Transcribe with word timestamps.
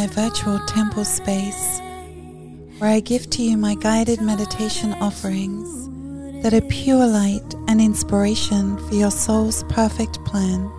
My 0.00 0.06
virtual 0.06 0.58
temple 0.60 1.04
space 1.04 1.78
where 2.78 2.88
I 2.88 3.00
give 3.00 3.28
to 3.28 3.42
you 3.42 3.58
my 3.58 3.74
guided 3.74 4.22
meditation 4.22 4.94
offerings 4.94 6.42
that 6.42 6.54
are 6.54 6.66
pure 6.68 7.06
light 7.06 7.54
and 7.68 7.82
inspiration 7.82 8.78
for 8.88 8.94
your 8.94 9.10
soul's 9.10 9.62
perfect 9.64 10.24
plan. 10.24 10.70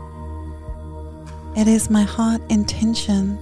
It 1.55 1.67
is 1.67 1.91
my 1.91 2.02
heart 2.02 2.41
intention 2.49 3.38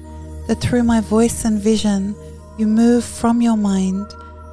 that 0.48 0.60
through 0.60 0.84
my 0.84 1.00
voice 1.00 1.46
and 1.46 1.62
vision, 1.62 2.14
you 2.58 2.68
move 2.68 3.06
from 3.06 3.42
your 3.42 3.56
mind 3.56 4.06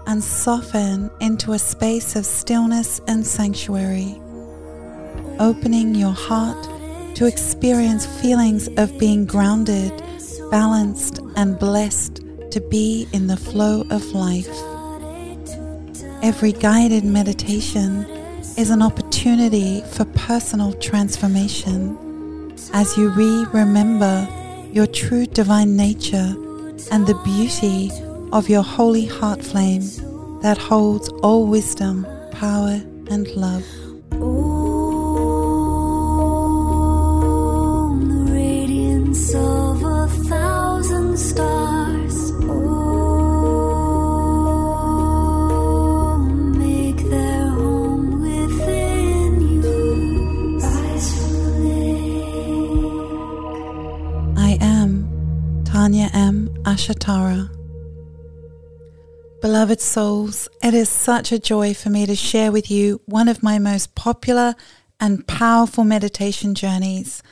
and 0.06 0.22
soften 0.22 1.10
into 1.20 1.54
a 1.54 1.58
space 1.58 2.14
of 2.14 2.24
stillness 2.24 3.00
and 3.08 3.26
sanctuary, 3.26 4.20
opening 5.40 5.92
your 5.96 6.14
heart 6.14 6.68
to 7.16 7.26
experience 7.26 8.06
feelings 8.06 8.68
of 8.76 8.96
being 8.96 9.26
grounded, 9.26 9.90
balanced, 10.50 11.20
and 11.36 11.58
blessed 11.58 12.22
to 12.50 12.60
be 12.60 13.06
in 13.12 13.26
the 13.26 13.36
flow 13.36 13.84
of 13.90 14.04
life. 14.12 14.48
Every 16.22 16.52
guided 16.52 17.04
meditation 17.04 18.04
is 18.56 18.70
an 18.70 18.82
opportunity 18.82 19.82
for 19.82 20.04
personal 20.06 20.72
transformation 20.74 22.54
as 22.72 22.96
you 22.96 23.10
re 23.10 23.46
remember 23.52 24.26
your 24.72 24.86
true 24.86 25.26
divine 25.26 25.76
nature 25.76 26.34
and 26.90 27.06
the 27.06 27.20
beauty 27.24 27.90
of 28.32 28.48
your 28.48 28.62
holy 28.62 29.06
heart 29.06 29.42
flame 29.42 29.84
that 30.42 30.58
holds 30.58 31.08
all 31.22 31.46
wisdom, 31.46 32.06
power, 32.32 32.80
and 33.10 33.28
love. 33.28 33.64
M. 56.88 56.94
Ashatara. 56.94 57.50
Beloved 59.40 59.80
souls, 59.80 60.48
it 60.62 60.74
is 60.74 60.88
such 60.88 61.32
a 61.32 61.38
joy 61.38 61.74
for 61.74 61.90
me 61.90 62.06
to 62.06 62.14
share 62.14 62.52
with 62.52 62.70
you 62.70 63.00
one 63.06 63.28
of 63.28 63.42
my 63.42 63.58
most 63.58 63.94
popular 63.94 64.54
and 65.00 65.26
powerful 65.26 65.84
meditation 65.84 66.54
journeys. 66.54 67.22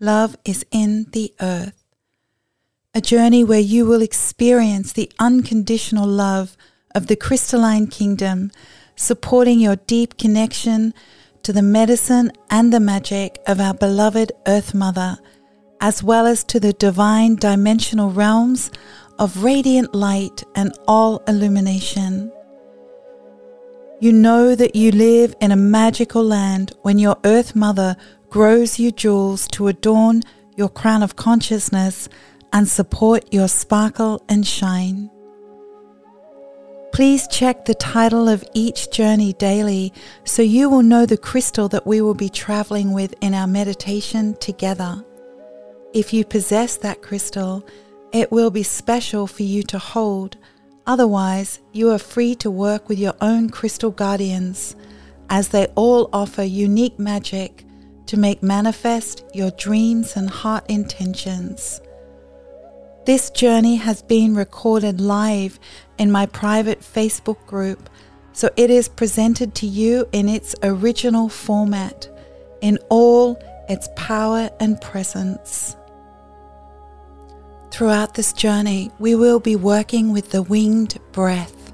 Love 0.00 0.36
is 0.44 0.64
in 0.70 1.06
the 1.12 1.32
earth. 1.40 1.84
A 2.94 3.00
journey 3.00 3.44
where 3.44 3.60
you 3.60 3.86
will 3.86 4.02
experience 4.02 4.92
the 4.92 5.10
unconditional 5.18 6.06
love 6.06 6.56
of 6.94 7.06
the 7.06 7.16
crystalline 7.16 7.86
kingdom, 7.86 8.50
supporting 8.96 9.58
your 9.58 9.76
deep 9.76 10.18
connection 10.18 10.94
to 11.42 11.52
the 11.52 11.62
medicine 11.62 12.30
and 12.50 12.72
the 12.72 12.80
magic 12.80 13.38
of 13.46 13.60
our 13.60 13.74
beloved 13.74 14.32
Earth 14.46 14.74
Mother, 14.74 15.18
as 15.82 16.00
well 16.00 16.26
as 16.26 16.44
to 16.44 16.60
the 16.60 16.72
divine 16.74 17.34
dimensional 17.34 18.10
realms 18.10 18.70
of 19.18 19.42
radiant 19.42 19.92
light 19.94 20.44
and 20.54 20.72
all 20.86 21.20
illumination. 21.26 22.32
You 24.00 24.12
know 24.12 24.54
that 24.54 24.76
you 24.76 24.92
live 24.92 25.34
in 25.40 25.50
a 25.50 25.56
magical 25.56 26.22
land 26.24 26.72
when 26.82 26.98
your 26.98 27.16
Earth 27.24 27.56
Mother 27.56 27.96
grows 28.30 28.78
you 28.78 28.92
jewels 28.92 29.48
to 29.48 29.66
adorn 29.66 30.22
your 30.56 30.68
crown 30.68 31.02
of 31.02 31.16
consciousness 31.16 32.08
and 32.52 32.68
support 32.68 33.32
your 33.34 33.48
sparkle 33.48 34.24
and 34.28 34.46
shine. 34.46 35.10
Please 36.92 37.26
check 37.26 37.64
the 37.64 37.74
title 37.74 38.28
of 38.28 38.44
each 38.54 38.90
journey 38.92 39.32
daily 39.32 39.92
so 40.24 40.42
you 40.42 40.68
will 40.68 40.82
know 40.82 41.06
the 41.06 41.16
crystal 41.16 41.68
that 41.68 41.86
we 41.86 42.00
will 42.00 42.14
be 42.14 42.28
traveling 42.28 42.92
with 42.92 43.14
in 43.20 43.34
our 43.34 43.46
meditation 43.46 44.36
together. 44.40 45.04
If 45.94 46.14
you 46.14 46.24
possess 46.24 46.76
that 46.78 47.02
crystal, 47.02 47.66
it 48.12 48.32
will 48.32 48.50
be 48.50 48.62
special 48.62 49.26
for 49.26 49.42
you 49.42 49.62
to 49.64 49.78
hold. 49.78 50.38
Otherwise, 50.86 51.60
you 51.72 51.90
are 51.90 51.98
free 51.98 52.34
to 52.36 52.50
work 52.50 52.88
with 52.88 52.98
your 52.98 53.14
own 53.20 53.50
crystal 53.50 53.90
guardians, 53.90 54.74
as 55.28 55.48
they 55.48 55.66
all 55.74 56.08
offer 56.12 56.42
unique 56.42 56.98
magic 56.98 57.66
to 58.06 58.18
make 58.18 58.42
manifest 58.42 59.22
your 59.34 59.50
dreams 59.52 60.16
and 60.16 60.30
heart 60.30 60.64
intentions. 60.70 61.82
This 63.04 63.28
journey 63.30 63.76
has 63.76 64.02
been 64.02 64.34
recorded 64.34 64.98
live 64.98 65.60
in 65.98 66.10
my 66.10 66.24
private 66.26 66.80
Facebook 66.80 67.44
group, 67.46 67.90
so 68.32 68.48
it 68.56 68.70
is 68.70 68.88
presented 68.88 69.54
to 69.56 69.66
you 69.66 70.08
in 70.12 70.28
its 70.28 70.54
original 70.62 71.28
format, 71.28 72.08
in 72.62 72.78
all 72.88 73.38
its 73.68 73.88
power 73.94 74.48
and 74.58 74.80
presence. 74.80 75.76
Throughout 77.72 78.12
this 78.12 78.34
journey, 78.34 78.90
we 78.98 79.14
will 79.14 79.40
be 79.40 79.56
working 79.56 80.12
with 80.12 80.30
the 80.30 80.42
winged 80.42 80.98
breath. 81.12 81.72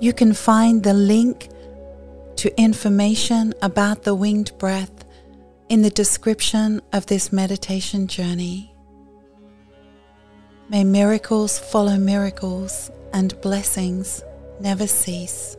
You 0.00 0.12
can 0.12 0.32
find 0.32 0.84
the 0.84 0.94
link 0.94 1.48
to 2.36 2.56
information 2.60 3.54
about 3.60 4.04
the 4.04 4.14
winged 4.14 4.56
breath 4.56 5.04
in 5.68 5.82
the 5.82 5.90
description 5.90 6.80
of 6.92 7.06
this 7.06 7.32
meditation 7.32 8.06
journey. 8.06 8.72
May 10.68 10.84
miracles 10.84 11.58
follow 11.58 11.96
miracles 11.96 12.88
and 13.12 13.38
blessings 13.40 14.22
never 14.60 14.86
cease. 14.86 15.56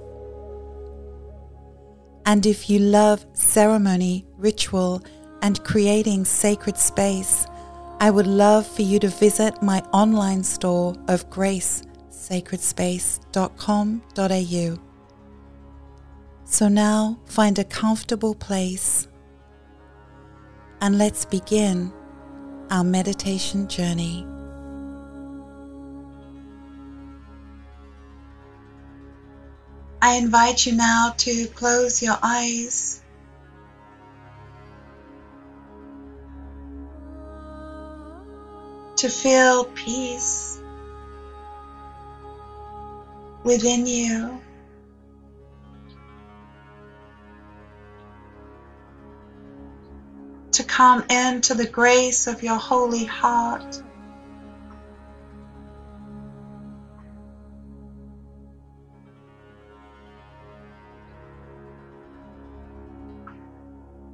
And 2.26 2.46
if 2.46 2.70
you 2.70 2.80
love 2.80 3.26
ceremony, 3.34 4.26
ritual, 4.38 5.04
and 5.42 5.62
creating 5.66 6.24
sacred 6.24 6.78
space, 6.78 7.48
I 8.00 8.10
would 8.12 8.28
love 8.28 8.68
for 8.68 8.82
you 8.82 9.00
to 9.00 9.08
visit 9.08 9.62
my 9.62 9.80
online 9.94 10.44
store 10.44 10.98
of 11.08 11.30
grace, 11.30 11.82
sacredspace.com.au. 12.12 14.80
So 16.44 16.68
now 16.68 17.18
find 17.26 17.58
a 17.58 17.64
comfortable 17.64 18.36
place 18.36 19.08
and 20.82 20.98
let's 20.98 21.24
begin 21.26 21.94
our 22.70 22.84
meditation 22.84 23.68
journey. 23.68 24.28
I 30.02 30.18
invite 30.18 30.66
you 30.66 30.76
now 30.76 31.14
to 31.18 31.48
close 31.48 32.04
your 32.04 32.18
eyes. 32.22 33.05
To 39.06 39.12
feel 39.12 39.66
peace 39.66 40.60
within 43.44 43.86
you. 43.86 44.42
To 50.54 50.64
come 50.64 51.04
into 51.12 51.54
the 51.54 51.68
grace 51.68 52.26
of 52.26 52.42
your 52.42 52.58
holy 52.58 53.06
heart. 53.06 53.80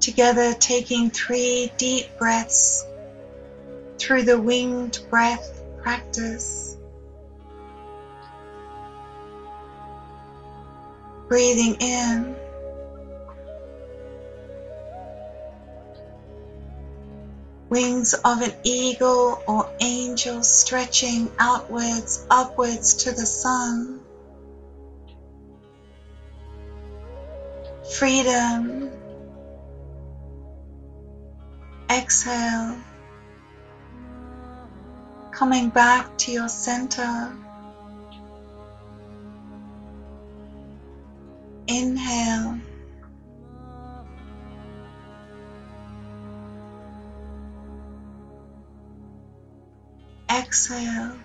Together, 0.02 0.54
taking 0.56 1.10
three 1.12 1.72
deep 1.78 2.08
breaths 2.18 2.86
through 4.02 4.24
the 4.24 4.40
winged 4.40 4.98
breath 5.12 5.62
practice. 5.84 6.76
Breathing 11.28 11.76
in. 11.76 12.36
Wings 17.70 18.14
of 18.26 18.42
an 18.42 18.54
eagle 18.64 19.42
or 19.48 19.72
angel 19.80 20.42
stretching 20.44 21.32
outwards, 21.38 22.26
upwards 22.30 22.96
to 23.04 23.12
the 23.12 23.26
sun. 23.26 24.02
Freedom. 27.98 28.90
Exhale. 31.90 32.78
Coming 35.42 35.70
back 35.70 36.20
to 36.20 36.32
your 36.32 36.48
center. 36.48 37.36
Inhale. 41.68 42.60
exhale. 50.30 51.18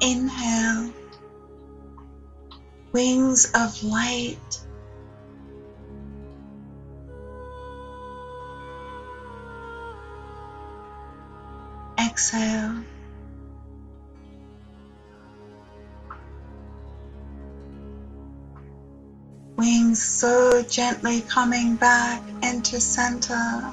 Inhale, 0.00 0.92
wings 2.92 3.50
of 3.56 3.82
light. 3.82 4.63
Exhale. 12.14 12.84
Wings 19.56 20.00
so 20.00 20.62
gently 20.62 21.22
coming 21.22 21.74
back 21.74 22.22
into 22.40 22.80
center. 22.80 23.72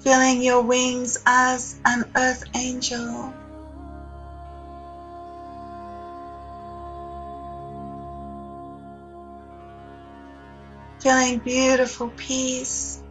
Feeling 0.00 0.42
your 0.42 0.62
wings 0.62 1.22
as 1.24 1.78
an 1.84 2.04
earth 2.16 2.42
angel. 2.56 3.32
Feeling 11.08 11.38
beautiful 11.38 12.12
peace 12.18 13.02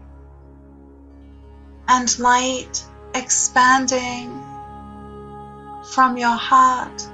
and 1.88 2.20
light 2.20 2.84
expanding 3.16 4.30
from 5.94 6.16
your 6.16 6.38
heart. 6.38 7.10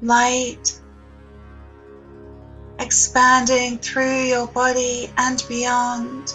Light 0.00 0.80
expanding 2.78 3.76
through 3.76 4.22
your 4.22 4.46
body 4.46 5.10
and 5.18 5.44
beyond. 5.50 6.34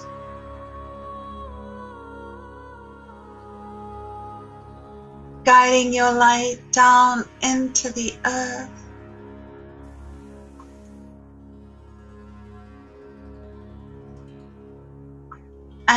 Guiding 5.44 5.92
your 5.92 6.14
light 6.14 6.60
down 6.72 7.26
into 7.42 7.92
the 7.92 8.14
earth. 8.24 8.85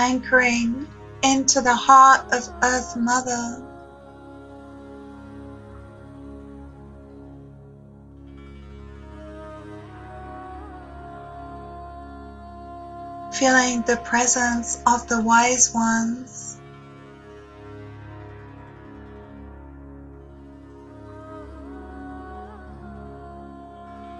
Anchoring 0.00 0.87
into 1.25 1.61
the 1.61 1.75
heart 1.75 2.33
of 2.33 2.49
Earth 2.62 2.97
Mother. 2.97 3.61
Feeling 13.33 13.83
the 13.83 13.97
presence 14.05 14.81
of 14.87 15.09
the 15.09 15.21
wise 15.21 15.75
ones. 15.75 16.61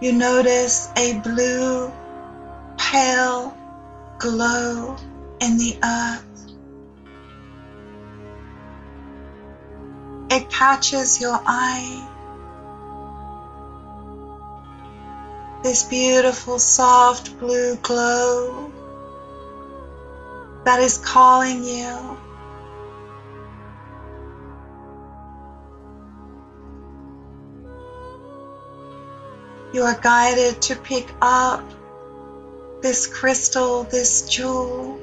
You 0.01 0.13
notice 0.13 0.89
a 0.97 1.21
blue, 1.21 1.93
pale 2.77 3.57
glow 4.19 4.97
in 5.41 5.59
the 5.59 5.79
earth. 5.83 6.25
It 10.31 10.51
catches 10.51 11.21
your 11.21 11.41
eye. 11.47 12.07
This 15.63 15.85
beautiful 15.85 16.59
soft 16.59 17.39
blue 17.39 17.77
glow 17.77 18.73
that 20.65 20.81
is 20.81 20.99
calling 20.99 21.65
you. 21.65 22.19
You 29.73 29.83
are 29.83 29.99
guided 30.01 30.63
to 30.63 30.77
pick 30.77 31.13
up 31.21 31.63
this 32.81 33.07
crystal, 33.07 33.85
this 33.85 34.29
jewel, 34.29 34.99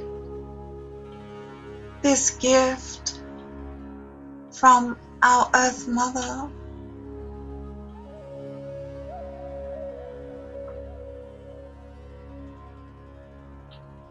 this 2.05 2.37
gift 2.37 3.19
from 4.51 4.95
our 5.23 5.49
Earth 5.55 5.87
Mother. 5.87 6.51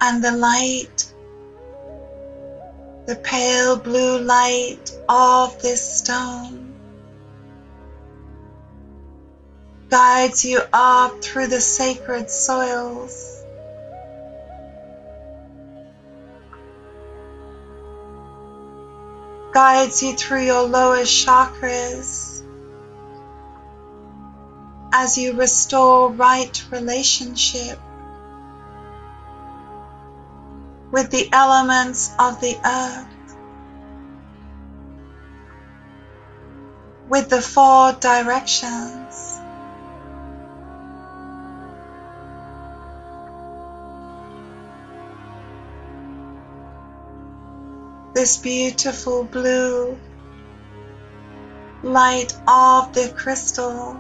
And 0.01 0.25
the 0.25 0.33
light, 0.33 1.15
the 3.07 3.15
pale 3.15 3.77
blue 3.77 4.19
light 4.19 4.91
of 5.09 5.63
this 5.63 5.99
stone 5.99 6.75
guides 9.89 10.45
you 10.45 10.61
up 10.73 11.23
through 11.23 11.47
the 11.47 11.61
sacred 11.61 12.29
soils 12.29 13.34
guides 19.55 20.03
you 20.03 20.15
through 20.17 20.43
your 20.43 20.65
lowest 20.65 21.27
chakras 21.27 22.43
as 24.93 25.17
you 25.17 25.35
restore 25.35 26.11
right 26.11 26.65
relationship 26.73 27.79
with 30.91 31.11
the 31.11 31.29
elements 31.33 32.13
of 32.19 32.41
the 32.41 32.57
earth, 32.65 33.37
with 37.09 37.29
the 37.29 37.41
four 37.41 37.93
directions. 37.93 39.34
This 48.15 48.37
beautiful 48.37 49.25
blue 49.25 49.99
light 51.83 52.33
of 52.47 52.93
the 52.95 53.13
crystal 53.17 53.97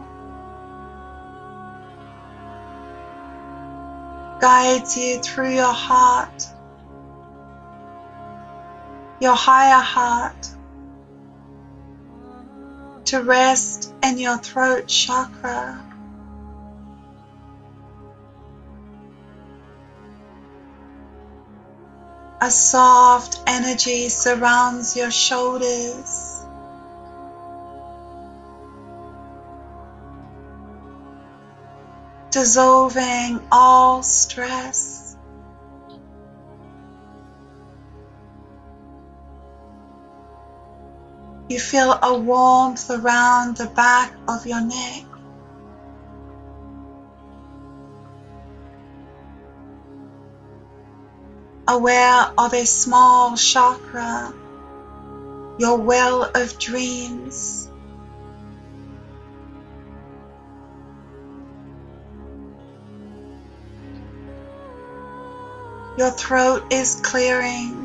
guides 4.40 4.96
you 4.96 5.18
through 5.18 5.54
your 5.54 5.72
heart, 5.72 6.46
your 9.20 9.34
higher 9.34 9.82
heart, 9.82 10.48
to 13.06 13.20
rest 13.22 13.92
in 14.02 14.16
your 14.16 14.38
throat 14.38 14.86
chakra. 14.86 15.93
A 22.44 22.50
soft 22.50 23.40
energy 23.46 24.10
surrounds 24.10 24.94
your 24.94 25.10
shoulders. 25.10 26.44
Dissolving 32.30 33.40
all 33.50 34.02
stress. 34.02 35.16
You 41.48 41.58
feel 41.58 41.98
a 42.02 42.18
warmth 42.18 42.90
around 42.90 43.56
the 43.56 43.68
back 43.68 44.12
of 44.28 44.46
your 44.46 44.60
neck. 44.60 45.13
Aware 51.66 52.30
of 52.36 52.52
a 52.52 52.66
small 52.66 53.36
chakra, 53.36 54.32
your 55.58 55.78
well 55.78 56.30
of 56.34 56.58
dreams. 56.58 57.68
Your 65.96 66.10
throat 66.10 66.72
is 66.72 67.00
clearing. 67.02 67.80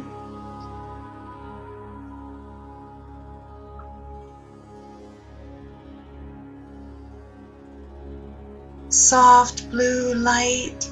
Soft 8.90 9.70
blue 9.70 10.16
light 10.16 10.89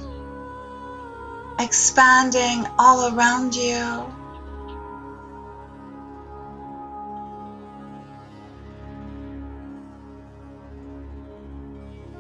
expanding 1.59 2.65
all 2.77 3.13
around 3.13 3.55
you. 3.55 4.13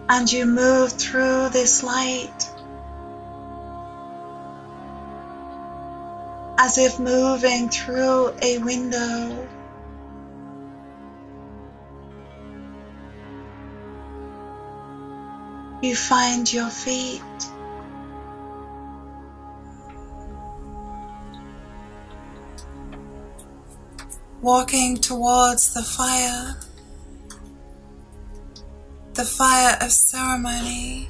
And 0.09 0.31
you 0.31 0.45
move 0.45 0.93
through 0.93 1.49
this 1.49 1.83
light 1.83 2.49
as 6.57 6.77
if 6.77 6.99
moving 6.99 7.69
through 7.69 8.33
a 8.41 8.57
window. 8.57 9.47
You 15.81 15.95
find 15.95 16.51
your 16.51 16.69
feet. 16.69 17.21
Walking 24.47 24.95
towards 24.95 25.73
the 25.73 25.83
fire, 25.83 26.55
the 29.13 29.25
fire 29.25 29.75
of 29.81 29.91
ceremony, 29.91 31.09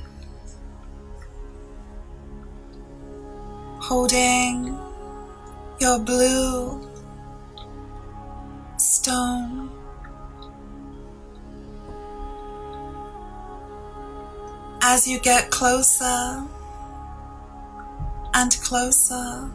holding 3.79 4.75
your 5.79 5.99
blue 5.99 6.89
stone. 8.77 9.69
As 14.81 15.07
you 15.07 15.19
get 15.19 15.51
closer 15.51 16.43
and 18.33 18.51
closer 18.63 19.51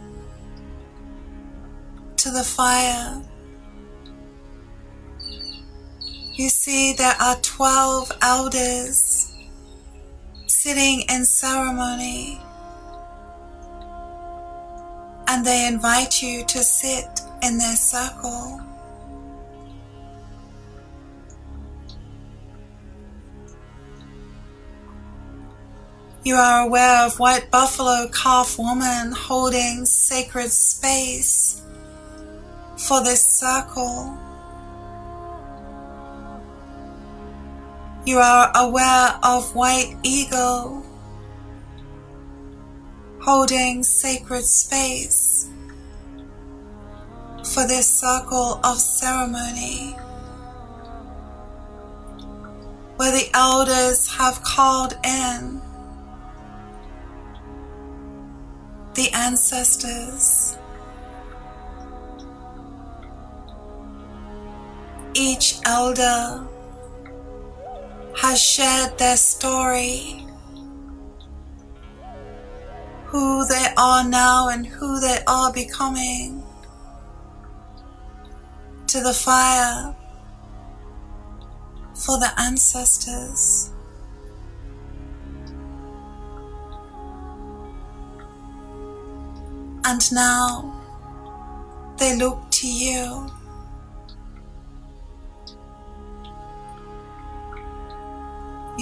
to 2.17 2.31
the 2.31 2.45
fire, 2.45 3.21
you 6.35 6.49
see 6.49 6.95
there 6.95 7.15
are 7.21 7.37
12 7.43 8.13
elders 8.23 9.35
sitting 10.47 11.03
in 11.11 11.25
ceremony 11.25 12.41
and 15.29 15.45
they 15.45 15.67
invite 15.67 16.23
you 16.23 16.45
to 16.45 16.63
sit 16.63 17.21
in 17.43 17.59
their 17.59 17.77
circle. 17.77 18.61
You 26.25 26.37
are 26.37 26.67
aware 26.67 27.05
of 27.07 27.19
white 27.19 27.51
buffalo 27.51 28.09
calf 28.09 28.59
woman 28.59 29.13
holding 29.13 29.85
sacred 29.85 30.51
space 30.51 31.61
for 32.77 33.03
this 33.03 33.27
circle. 33.27 34.19
You 38.05 38.19
are 38.19 38.51
aware 38.57 39.17
of 39.23 39.55
white 39.55 39.97
eagle 40.03 40.85
holding 43.21 43.85
sacred 43.85 44.43
space 44.43 45.49
for 47.45 47.65
this 47.69 47.87
circle 47.87 48.59
of 48.65 48.81
ceremony 48.81 49.93
where 52.97 53.13
the 53.13 53.31
elders 53.35 54.11
have 54.17 54.43
called 54.43 54.95
in 55.05 55.63
the 58.95 59.11
ancestors. 59.13 60.59
Each 65.15 65.61
elder 65.65 66.49
has 68.17 68.41
shared 68.41 68.99
their 68.99 69.17
story 69.17 70.27
who 73.07 73.47
they 73.47 73.67
are 73.77 74.09
now 74.09 74.49
and 74.49 74.67
who 74.67 75.01
they 75.01 75.19
are 75.27 75.53
becoming 75.53 76.43
to 78.87 79.01
the 79.01 79.13
fire 79.13 79.95
for 81.95 82.19
the 82.19 82.31
ancestors. 82.39 83.71
And 89.85 90.13
now 90.13 90.81
they 91.99 92.17
look 92.17 92.51
to 92.51 92.67
you. 92.67 93.31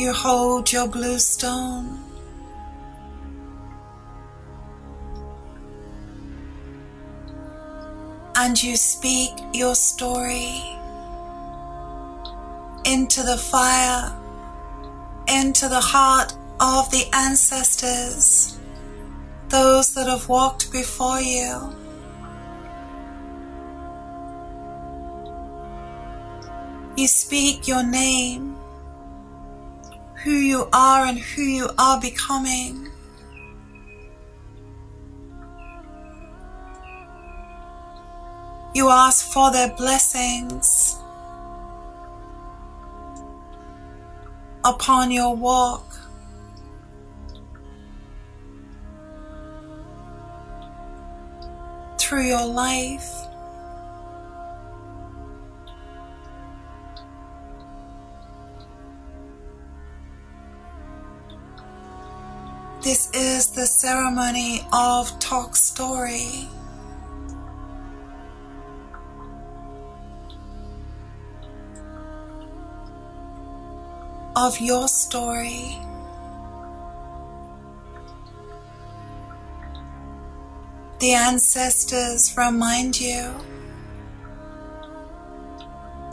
You 0.00 0.14
hold 0.14 0.72
your 0.72 0.88
blue 0.88 1.18
stone. 1.18 1.98
and 8.34 8.62
you 8.62 8.76
speak 8.76 9.32
your 9.52 9.74
story 9.74 10.62
into 12.86 13.22
the 13.22 13.36
fire, 13.36 14.16
into 15.28 15.68
the 15.68 15.82
heart 15.82 16.32
of 16.58 16.90
the 16.90 17.04
ancestors, 17.12 18.58
those 19.50 19.92
that 19.92 20.08
have 20.08 20.26
walked 20.30 20.72
before 20.72 21.20
you. 21.20 21.76
You 26.96 27.06
speak 27.06 27.68
your 27.68 27.82
name, 27.82 28.59
who 30.22 30.32
you 30.32 30.68
are 30.72 31.06
and 31.06 31.18
who 31.18 31.42
you 31.42 31.68
are 31.78 32.00
becoming. 32.00 32.88
You 38.74 38.88
ask 38.90 39.32
for 39.32 39.50
their 39.50 39.74
blessings 39.76 40.96
upon 44.64 45.10
your 45.10 45.34
walk. 45.34 45.86
Through 51.98 52.26
your 52.26 52.46
life. 52.46 53.19
Is 63.12 63.48
the 63.50 63.66
ceremony 63.66 64.66
of 64.72 65.18
talk 65.18 65.56
story. 65.56 66.48
of 74.36 74.58
your 74.58 74.88
story. 74.88 75.76
The 81.00 81.12
ancestors 81.12 82.34
remind 82.36 82.98
you 82.98 83.34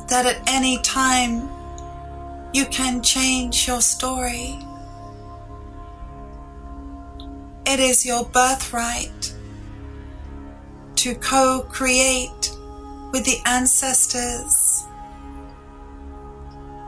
that 0.09 0.25
at 0.25 0.41
any 0.47 0.81
time 0.81 1.49
you 2.53 2.65
can 2.65 3.01
change 3.01 3.67
your 3.67 3.81
story. 3.81 4.66
It 7.69 7.81
is 7.81 8.05
your 8.05 8.23
birthright 8.23 9.33
to 10.95 11.15
co 11.15 11.65
create 11.69 12.55
with 13.11 13.25
the 13.25 13.39
ancestors 13.45 14.85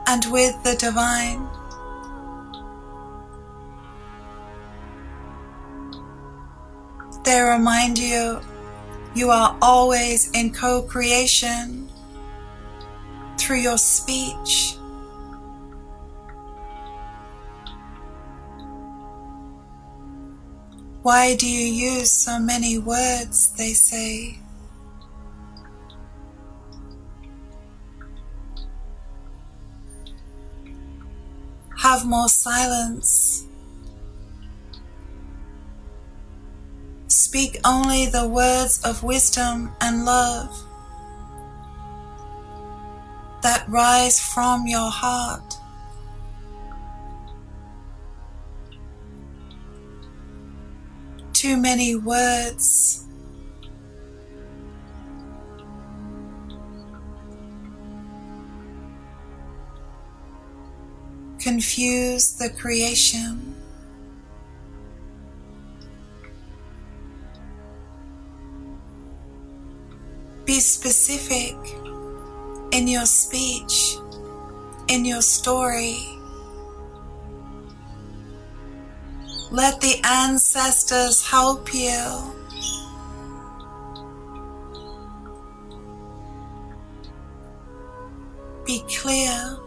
and 0.06 0.24
with 0.30 0.56
the 0.64 0.76
divine. 0.76 1.46
They 7.24 7.42
remind 7.42 7.98
you 7.98 8.40
you 9.14 9.28
are 9.28 9.58
always 9.60 10.30
in 10.30 10.50
co 10.50 10.80
creation 10.80 11.90
through 13.36 13.58
your 13.58 13.76
speech. 13.76 14.79
Why 21.02 21.34
do 21.34 21.48
you 21.48 21.66
use 21.66 22.12
so 22.12 22.38
many 22.38 22.78
words? 22.78 23.52
They 23.56 23.72
say. 23.72 24.40
have 31.80 32.06
more 32.06 32.28
silence. 32.28 33.46
Speak 37.06 37.58
only 37.64 38.06
the 38.06 38.28
words 38.28 38.82
of 38.84 39.02
wisdom 39.02 39.72
and 39.80 40.04
love 40.04 40.54
that 43.42 43.64
rise 43.68 44.20
from 44.20 44.66
your 44.66 44.90
heart. 44.90 45.49
Too 51.40 51.56
many 51.56 51.94
words. 51.94 53.02
Confuse 61.38 62.34
the 62.34 62.50
creation. 62.50 63.54
Be 70.44 70.60
specific 70.60 71.56
in 72.72 72.86
your 72.86 73.06
speech, 73.06 73.96
in 74.88 75.06
your 75.06 75.22
story. 75.22 76.19
Let 79.52 79.80
the 79.80 80.00
ancestors 80.04 81.28
help 81.28 81.74
you. 81.74 82.30
Be 88.64 88.84
clear. 88.88 89.58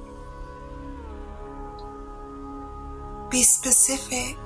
Be 3.30 3.44
specific. 3.44 4.38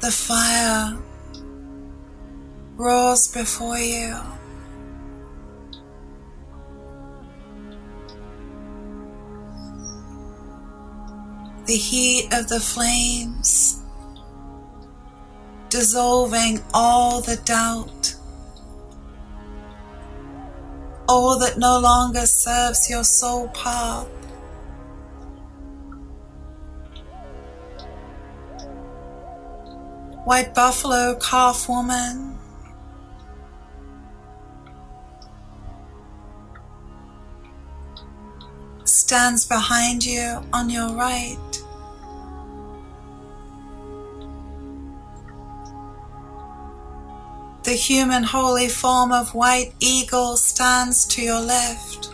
The 0.00 0.12
fire 0.12 0.96
roars 2.76 3.26
before 3.32 3.78
you. 3.78 4.14
The 11.66 11.76
heat 11.76 12.28
of 12.32 12.48
the 12.48 12.60
flames 12.60 13.80
dissolving 15.74 16.62
all 16.72 17.20
the 17.20 17.34
doubt, 17.44 18.14
all 21.08 21.36
that 21.40 21.58
no 21.58 21.80
longer 21.80 22.26
serves 22.26 22.88
your 22.88 23.02
soul 23.02 23.48
path. 23.48 24.06
White 30.24 30.54
buffalo 30.54 31.16
calf 31.16 31.68
woman. 31.68 32.38
Stands 38.84 39.44
behind 39.44 40.04
you 40.04 40.40
on 40.52 40.70
your 40.70 40.94
right. 40.94 41.53
The 47.74 47.80
human 47.80 48.22
holy 48.22 48.68
form 48.68 49.10
of 49.10 49.34
white 49.34 49.72
eagle 49.80 50.36
stands 50.36 51.04
to 51.06 51.20
your 51.22 51.40
left. 51.40 52.08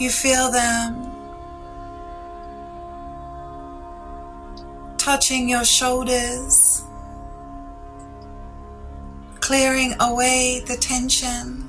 You 0.00 0.10
feel 0.10 0.50
them 0.50 1.12
touching 4.98 5.48
your 5.48 5.64
shoulders, 5.64 6.82
clearing 9.38 9.94
away 10.00 10.64
the 10.66 10.76
tension. 10.76 11.65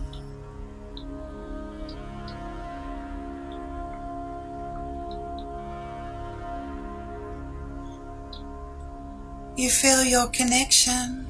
You 9.57 9.71
feel 9.71 10.03
your 10.03 10.27
connection. 10.27 11.25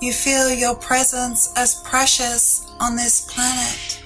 You 0.00 0.12
feel 0.12 0.50
your 0.50 0.74
presence 0.74 1.52
as 1.56 1.76
precious 1.76 2.66
on 2.80 2.96
this 2.96 3.20
planet. 3.32 4.02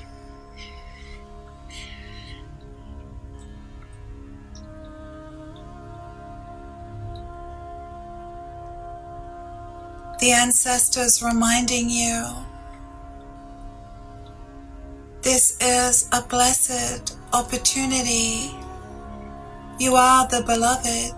The 10.21 10.33
ancestors 10.33 11.23
reminding 11.23 11.89
you 11.89 12.52
this 15.33 15.57
is 15.63 16.11
a 16.13 16.21
blessed 16.29 17.17
opportunity. 17.33 18.55
You 19.79 19.95
are 19.95 20.29
the 20.29 20.43
beloved. 20.43 21.15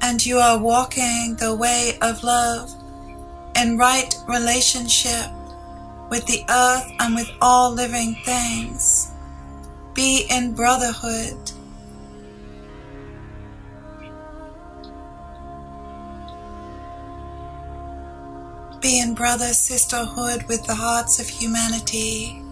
and 0.00 0.24
you 0.24 0.38
are 0.38 0.58
walking 0.58 1.36
the 1.40 1.54
way 1.54 1.98
of 2.00 2.22
love 2.22 2.70
in 3.56 3.76
right 3.76 4.14
relationship 4.28 5.26
with 6.08 6.24
the 6.26 6.44
earth 6.48 6.90
and 7.00 7.14
with 7.14 7.30
all 7.42 7.72
living 7.72 8.14
things. 8.24 9.10
Be 9.94 10.26
in 10.30 10.54
brotherhood. 10.54 11.50
Be 18.80 19.00
in 19.00 19.14
brother 19.14 19.52
sisterhood 19.52 20.44
with 20.44 20.64
the 20.64 20.74
hearts 20.74 21.18
of 21.18 21.28
humanity. 21.28 22.42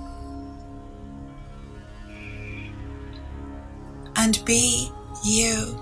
And 4.17 4.45
be 4.45 4.91
you. 5.25 5.81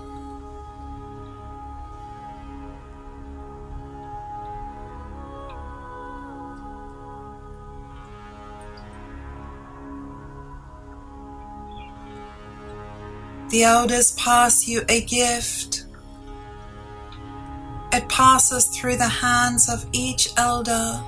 The 13.49 13.63
elders 13.63 14.11
pass 14.11 14.67
you 14.67 14.83
a 14.89 15.01
gift. 15.05 15.74
It 17.95 18.09
passes 18.09 18.65
through 18.67 18.97
the 18.97 19.07
hands 19.07 19.69
of 19.69 19.85
each 19.93 20.27
elder 20.35 21.01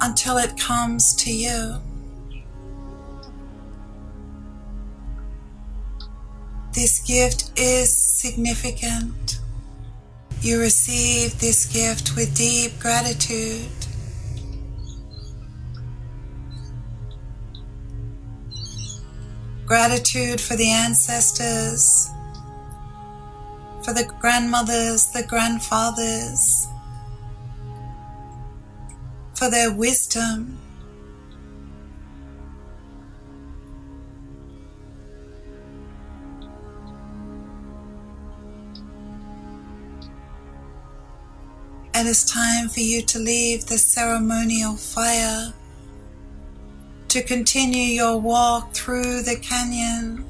until 0.00 0.38
it 0.38 0.58
comes 0.58 1.14
to 1.22 1.32
you. 1.32 1.76
This 6.74 6.98
gift 6.98 7.52
is 7.56 7.96
significant. 7.96 9.38
You 10.40 10.58
receive 10.58 11.38
this 11.38 11.66
gift 11.66 12.16
with 12.16 12.36
deep 12.36 12.80
gratitude. 12.80 13.70
Gratitude 19.64 20.40
for 20.40 20.56
the 20.56 20.72
ancestors, 20.72 22.10
for 23.88 23.94
the 23.94 24.12
grandmothers, 24.20 25.06
the 25.12 25.22
grandfathers, 25.22 26.68
for 29.34 29.50
their 29.50 29.72
wisdom. 29.72 30.58
And 41.94 42.06
It 42.06 42.10
is 42.10 42.26
time 42.26 42.68
for 42.68 42.80
you 42.80 43.00
to 43.00 43.18
leave 43.18 43.64
the 43.64 43.78
ceremonial 43.78 44.76
fire 44.76 45.54
to 47.08 47.22
continue 47.22 47.94
your 47.94 48.20
walk 48.20 48.74
through 48.74 49.22
the 49.22 49.36
canyon 49.36 50.26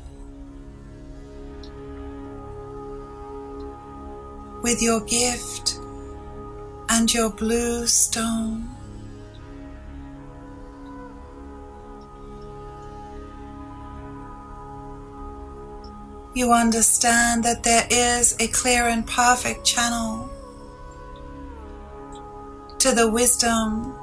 with 4.68 4.82
your 4.82 5.00
gift 5.00 5.80
and 6.90 7.14
your 7.14 7.30
blue 7.30 7.86
stone. 7.86 8.68
You 16.34 16.52
understand 16.52 17.44
that 17.44 17.62
there 17.62 17.86
is 17.90 18.36
a 18.40 18.48
clear 18.48 18.88
and 18.88 19.06
perfect 19.06 19.64
channel 19.64 20.28
to 22.78 22.92
the 22.92 23.10
wisdom 23.10 23.94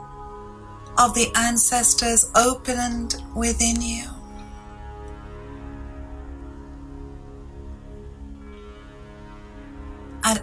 of 0.98 1.14
the 1.14 1.32
ancestors 1.36 2.32
opened 2.34 3.22
within 3.36 3.84
you. 3.84 4.15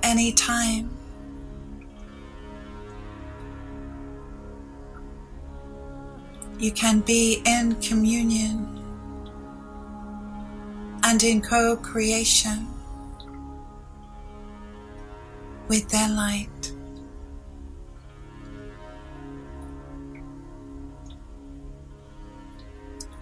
Any 0.02 0.32
time, 0.32 0.90
you 6.58 6.70
can 6.70 7.00
be 7.00 7.42
in 7.44 7.74
communion 7.76 8.68
and 11.02 11.22
in 11.22 11.40
co 11.40 11.76
creation 11.76 12.68
with 15.68 15.88
their 15.88 16.08
light. 16.08 16.72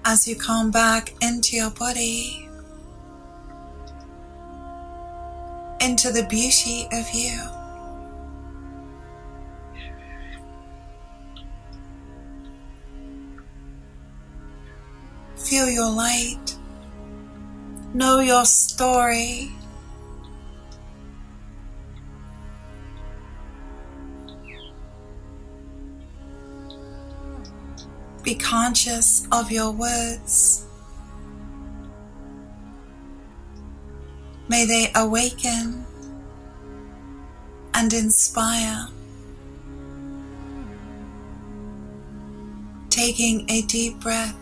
As 0.04 0.26
you 0.26 0.34
come 0.34 0.70
back 0.70 1.14
into 1.22 1.56
your 1.56 1.70
body, 1.70 2.49
into 5.80 6.12
the 6.12 6.24
beauty 6.24 6.86
of 6.92 7.10
you. 7.12 7.40
Feel 15.36 15.68
your 15.68 15.90
light. 15.90 16.56
Know 17.92 18.20
your 18.20 18.44
story. 18.44 19.50
Be 28.22 28.34
conscious 28.34 29.26
of 29.32 29.50
your 29.50 29.72
words. 29.72 30.66
May 34.50 34.66
they 34.66 34.90
awaken 34.96 35.86
and 37.72 37.92
inspire. 37.92 38.88
Taking 42.88 43.48
a 43.48 43.62
deep 43.62 44.00
breath. 44.00 44.34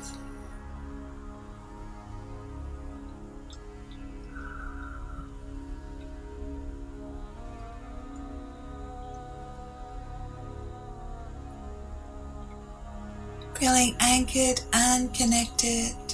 feeling 13.58 13.94
anchored 13.98 14.60
and 14.72 15.12
connected, 15.12 16.07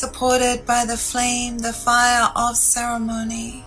supported 0.00 0.64
by 0.64 0.86
the 0.86 0.96
flame, 0.96 1.58
the 1.58 1.74
fire 1.74 2.32
of 2.34 2.56
ceremony. 2.56 3.62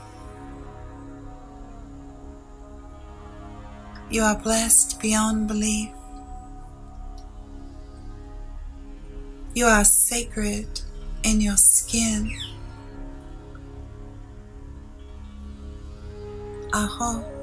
You 4.09 4.23
are 4.23 4.35
blessed 4.35 4.99
beyond 4.99 5.47
belief. 5.47 5.91
You 9.53 9.67
are 9.67 9.85
sacred 9.85 10.81
in 11.23 11.39
your 11.39 11.57
skin. 11.57 12.35
Aho. 16.73 17.42